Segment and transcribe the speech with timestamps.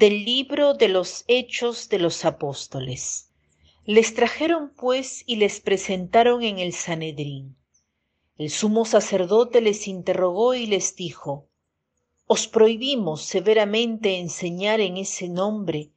[0.00, 3.34] Del libro de los Hechos de los Apóstoles.
[3.84, 7.54] Les trajeron pues y les presentaron en el Sanedrín.
[8.38, 11.50] El sumo sacerdote les interrogó y les dijo,
[12.26, 15.90] Os prohibimos severamente enseñar en ese nombre,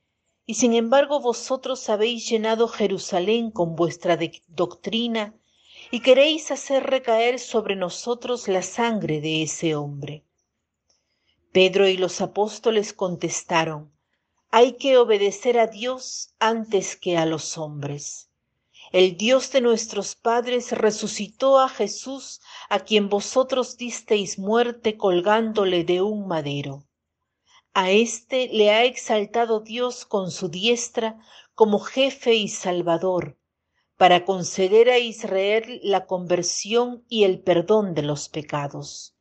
[0.45, 5.33] y sin embargo vosotros habéis llenado Jerusalén con vuestra doctrina
[5.91, 10.25] y queréis hacer recaer sobre nosotros la sangre de ese hombre.
[11.53, 13.92] Pedro y los apóstoles contestaron,
[14.55, 18.29] hay que obedecer a Dios antes que a los hombres.
[18.91, 22.39] El Dios de nuestros padres resucitó a Jesús,
[22.69, 26.85] a quien vosotros disteis muerte colgándole de un madero.
[27.73, 31.17] A éste le ha exaltado Dios con su diestra
[31.55, 33.39] como jefe y salvador,
[33.97, 39.15] para conceder a Israel la conversión y el perdón de los pecados.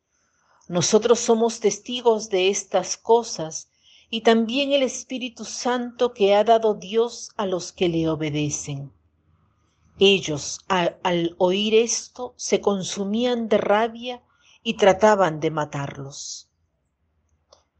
[0.68, 3.71] Nosotros somos testigos de estas cosas
[4.14, 8.92] y también el Espíritu Santo que ha dado Dios a los que le obedecen.
[9.98, 14.22] Ellos, al, oír esto, se consumían de rabia
[14.62, 16.50] y trataban de matarlos.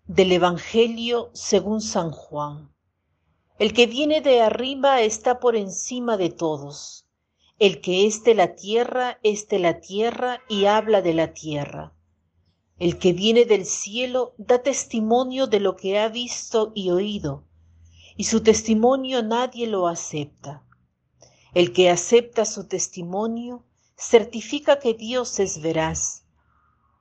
[0.07, 2.75] Del Evangelio según San Juan.
[3.59, 7.05] El que viene de arriba está por encima de todos.
[7.59, 11.93] El que es de la tierra es de la tierra y habla de la tierra.
[12.79, 17.45] El que viene del cielo da testimonio de lo que ha visto y oído,
[18.17, 20.65] y su testimonio nadie lo acepta.
[21.55, 23.65] El que acepta su testimonio
[23.97, 26.25] certifica que Dios es veraz,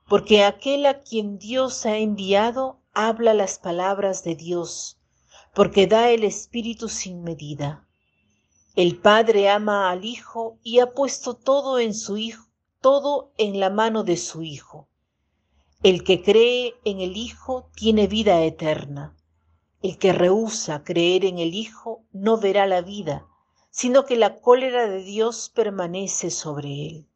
[0.07, 4.97] porque aquel a quien Dios ha enviado habla las palabras de Dios
[5.53, 7.87] porque da el Espíritu sin medida.
[8.75, 12.47] El Padre ama al Hijo y ha puesto todo en su Hijo,
[12.79, 14.87] todo en la mano de su Hijo.
[15.83, 19.17] El que cree en el Hijo tiene vida eterna.
[19.81, 23.25] El que rehúsa creer en el Hijo no verá la vida,
[23.71, 27.07] sino que la cólera de Dios permanece sobre él.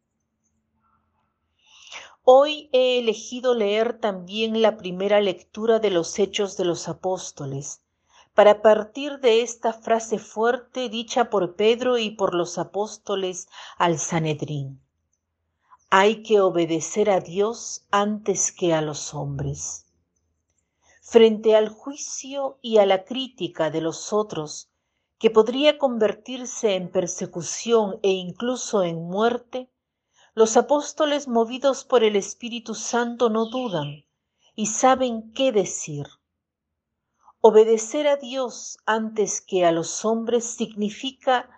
[2.24, 7.84] Hoy he elegido leer también la primera lectura de los Hechos de los Apóstoles,
[8.34, 13.48] para partir de esta frase fuerte dicha por Pedro y por los apóstoles
[13.78, 14.82] al Sanedrín.
[15.98, 19.86] Hay que obedecer a Dios antes que a los hombres.
[21.02, 24.70] Frente al juicio y a la crítica de los otros,
[25.20, 29.70] que podría convertirse en persecución e incluso en muerte,
[30.34, 34.04] los apóstoles movidos por el Espíritu Santo no dudan
[34.54, 36.08] y saben qué decir
[37.40, 41.50] Obedecer a Dios antes que a los hombres significa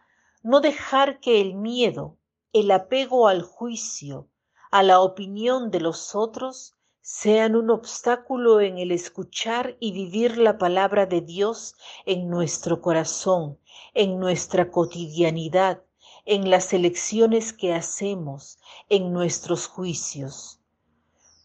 [0.44, 2.20] no dejar que el miedo,
[2.60, 4.30] el apego al juicio,
[4.72, 10.58] a la opinión de los otros, sean un obstáculo en el escuchar y vivir la
[10.58, 11.76] palabra de Dios
[12.06, 13.60] en nuestro corazón,
[13.94, 15.84] en nuestra cotidianidad,
[16.26, 18.58] en las elecciones que hacemos,
[18.90, 20.60] en nuestros juicios.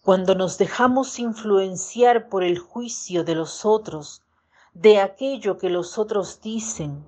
[0.02, 4.22] Cuando nos dejamos influenciar por el juicio de los otros,
[4.72, 7.06] de aquello que los otros dicen,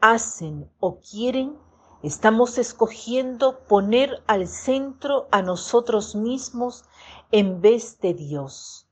[0.00, 1.56] hacen o quieren,
[2.04, 6.84] estamos escogiendo poner al centro a nosotros mismos
[7.32, 8.86] en vez de Dios.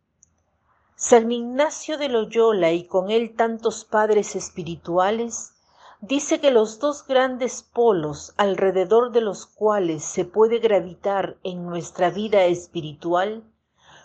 [0.97, 5.53] San Ignacio de Loyola y con él tantos padres espirituales
[6.01, 12.09] dice que los dos grandes polos alrededor de los cuales se puede gravitar en nuestra
[12.09, 13.45] vida espiritual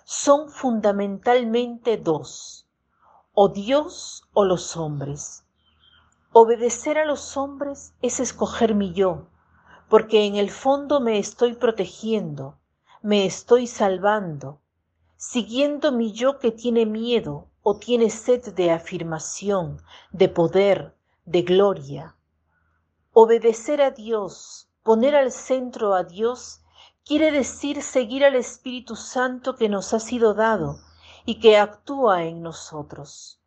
[0.03, 2.67] son fundamentalmente dos
[3.33, 5.46] o Dios o los hombres.
[6.39, 9.25] Obedecer a los hombres es escoger mi yo,
[9.89, 12.59] porque en el fondo me estoy protegiendo,
[13.01, 14.61] me estoy salvando,
[15.15, 19.81] siguiendo mi yo que tiene miedo o tiene sed de afirmación,
[20.11, 20.95] de poder,
[21.25, 22.15] de gloria.
[23.13, 26.61] Obedecer a Dios, poner al centro a Dios,
[27.03, 30.77] quiere decir seguir al Espíritu Santo que nos ha sido dado
[31.25, 33.41] y que actúa en nosotros.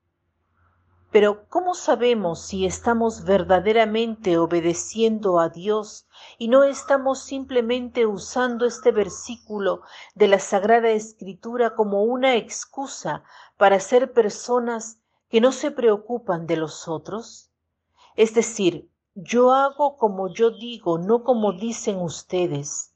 [1.11, 6.07] Pero ¿cómo sabemos si estamos verdaderamente obedeciendo a Dios
[6.39, 9.83] y no estamos simplemente usando este versículo
[10.15, 13.25] de la Sagrada Escritura como una excusa
[13.57, 17.51] para ser personas que no se preocupan de los otros?
[18.15, 22.95] Es decir, yo hago como yo digo, no como dicen ustedes.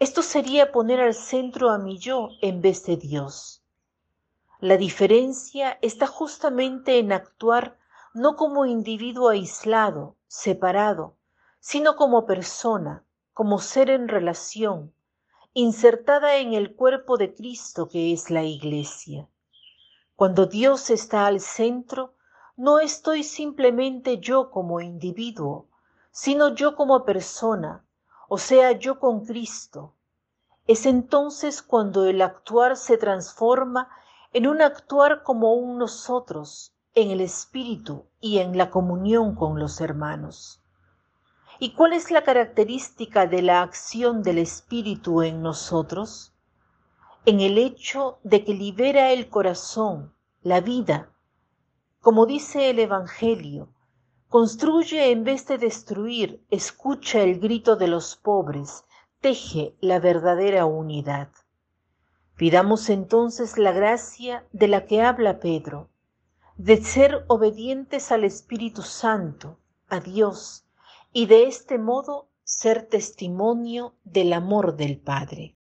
[0.00, 3.59] Esto sería poner al centro a mi yo en vez de Dios.
[4.62, 7.78] La diferencia está justamente en actuar
[8.12, 11.16] no como individuo aislado, separado,
[11.60, 13.02] sino como persona,
[13.32, 14.92] como ser en relación,
[15.54, 19.26] insertada en el cuerpo de Cristo que es la Iglesia.
[20.14, 22.12] Cuando Dios está al centro,
[22.54, 25.70] no estoy simplemente yo como individuo,
[26.10, 27.86] sino yo como persona,
[28.28, 29.94] o sea, yo con Cristo.
[30.66, 33.88] Es entonces cuando el actuar se transforma
[34.32, 39.80] en un actuar como un nosotros, en el Espíritu y en la comunión con los
[39.80, 40.62] hermanos.
[41.58, 46.32] ¿Y cuál es la característica de la acción del Espíritu en nosotros?
[47.26, 51.10] En el hecho de que libera el corazón, la vida.
[52.00, 53.68] Como dice el Evangelio,
[54.28, 58.84] construye en vez de destruir, escucha el grito de los pobres,
[59.20, 61.28] teje la verdadera unidad.
[62.40, 65.90] Pidamos entonces la gracia de la que habla Pedro,
[66.56, 69.58] de ser obedientes al Espíritu Santo,
[69.90, 70.64] a Dios,
[71.12, 75.58] y de este modo ser testimonio del amor del Padre.